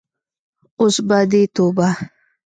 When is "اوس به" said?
0.79-1.19